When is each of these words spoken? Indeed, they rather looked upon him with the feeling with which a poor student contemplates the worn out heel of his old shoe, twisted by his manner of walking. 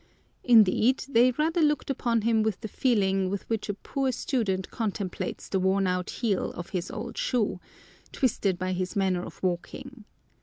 Indeed, 0.43 1.05
they 1.09 1.29
rather 1.29 1.61
looked 1.61 1.91
upon 1.91 2.21
him 2.21 2.41
with 2.41 2.61
the 2.61 2.67
feeling 2.67 3.29
with 3.29 3.47
which 3.47 3.69
a 3.69 3.75
poor 3.75 4.11
student 4.11 4.71
contemplates 4.71 5.47
the 5.47 5.59
worn 5.59 5.85
out 5.85 6.09
heel 6.09 6.49
of 6.53 6.69
his 6.71 6.89
old 6.89 7.19
shoe, 7.19 7.59
twisted 8.11 8.57
by 8.57 8.73
his 8.73 8.95
manner 8.95 9.21
of 9.23 9.43
walking. 9.43 10.05